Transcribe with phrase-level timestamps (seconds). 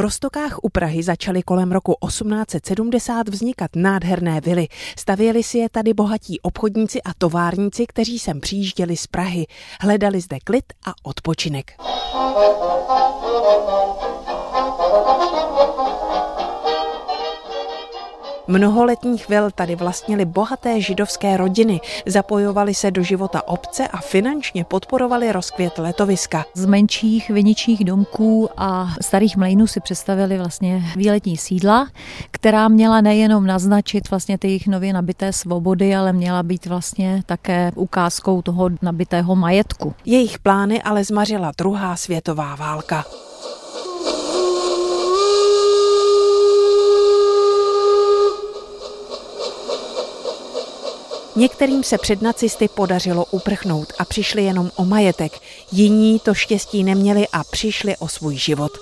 [0.00, 4.68] Rostokách u Prahy začaly kolem roku 1870 vznikat nádherné vily.
[4.98, 9.46] Stavěli si je tady bohatí obchodníci a továrníci, kteří sem přijížděli z Prahy.
[9.80, 11.72] Hledali zde klid a odpočinek.
[18.50, 24.64] Mnoho letních vil tady vlastnili bohaté židovské rodiny, zapojovali se do života obce a finančně
[24.64, 26.44] podporovali rozkvět letoviska.
[26.54, 31.88] Z menších viničních domků a starých mlejnů si představili vlastně výletní sídla,
[32.30, 37.72] která měla nejenom naznačit vlastně ty jejich nově nabité svobody, ale měla být vlastně také
[37.74, 39.94] ukázkou toho nabitého majetku.
[40.04, 43.04] Jejich plány ale zmařila druhá světová válka.
[51.40, 55.32] Některým se před nacisty podařilo uprchnout a přišli jenom o majetek.
[55.72, 58.72] Jiní to štěstí neměli a přišli o svůj život.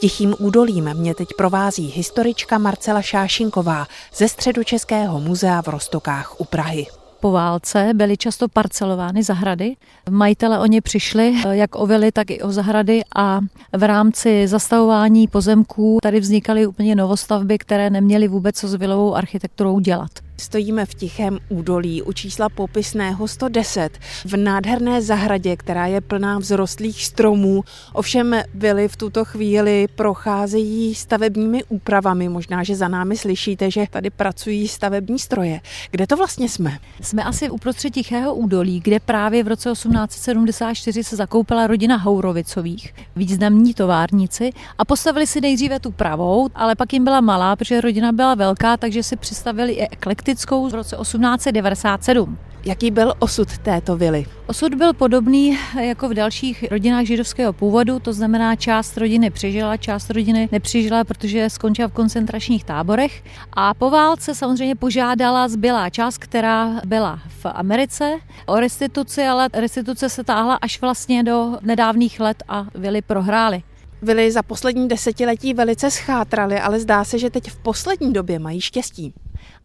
[0.00, 6.86] Tichým údolím mě teď provází historička Marcela Šášinková ze Středočeského muzea v Rostokách u Prahy
[7.20, 9.76] po válce byly často parcelovány zahrady.
[10.10, 13.40] Majitele o ně přišli, jak o vily, tak i o zahrady a
[13.72, 19.80] v rámci zastavování pozemků tady vznikaly úplně novostavby, které neměly vůbec co s vilovou architekturou
[19.80, 20.25] dělat.
[20.38, 27.04] Stojíme v tichém údolí u čísla popisného 110 v nádherné zahradě, která je plná vzrostlých
[27.04, 27.64] stromů.
[27.92, 32.28] Ovšem vily v tuto chvíli procházejí stavebními úpravami.
[32.28, 35.60] Možná, že za námi slyšíte, že tady pracují stavební stroje.
[35.90, 36.78] Kde to vlastně jsme?
[37.00, 43.74] Jsme asi uprostřed tichého údolí, kde právě v roce 1874 se zakoupila rodina Hourovicových, významní
[43.74, 48.34] továrníci a postavili si nejdříve tu pravou, ale pak jim byla malá, protože rodina byla
[48.34, 52.38] velká, takže si přistavili i eklektickou praktickou v roce 1897.
[52.64, 54.26] Jaký byl osud této vily?
[54.46, 60.10] Osud byl podobný jako v dalších rodinách židovského původu, to znamená část rodiny přežila, část
[60.10, 63.24] rodiny nepřežila, protože skončila v koncentračních táborech.
[63.52, 68.12] A po válce samozřejmě požádala zbylá část, která byla v Americe,
[68.46, 73.62] o restituci, ale restituce se táhla až vlastně do nedávných let a vily prohrály.
[74.02, 78.60] Vily za poslední desetiletí velice schátraly, ale zdá se, že teď v poslední době mají
[78.60, 79.14] štěstí.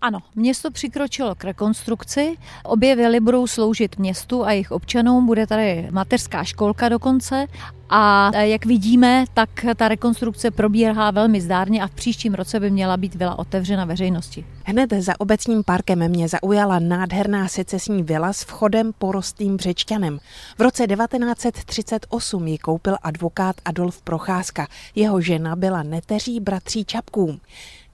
[0.02, 2.38] Ano, město přikročilo k rekonstrukci.
[2.64, 5.26] Obě vily budou sloužit městu a jejich občanům.
[5.26, 7.48] Bude tady mateřská školka dokonce.
[7.94, 12.98] A jak vidíme, tak ta rekonstrukce probíhá velmi zdárně a v příštím roce by měla
[12.98, 14.46] být vila otevřena veřejnosti.
[14.66, 20.20] Hned za obecním parkem mě zaujala nádherná secesní vila s vchodem porostlým břečťanem.
[20.58, 24.68] V roce 1938 ji koupil advokát Adolf Procházka.
[24.96, 27.40] Jeho žena byla neteří bratří Čapků.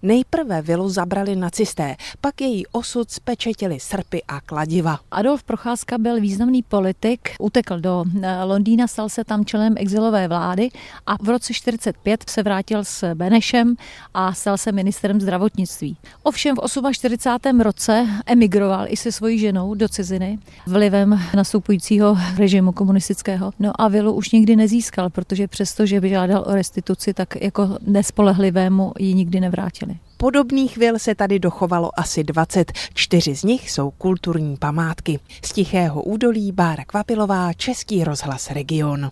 [0.01, 4.99] Nejprve vilu zabrali nacisté, pak její osud spečetili srpy a kladiva.
[5.11, 10.69] Adolf Procházka byl významný politik, utekl do eh, Londýna, stal se tam členem exilové vlády
[11.05, 13.75] a v roce 45 se vrátil s Benešem
[14.13, 15.97] a stal se ministrem zdravotnictví.
[16.23, 17.61] Ovšem v 48.
[17.61, 23.51] roce emigroval i se svojí ženou do ciziny vlivem nastupujícího režimu komunistického.
[23.59, 27.77] No a vilu už nikdy nezískal, protože přesto, že by žádal o restituci, tak jako
[27.81, 29.96] nespolehlivému ji nikdy nevrátil.
[30.17, 35.19] Podobných vil se tady dochovalo asi 20, čtyři z nich jsou kulturní památky.
[35.45, 39.11] Z Tichého údolí Bára Kvapilová, Český rozhlas Region.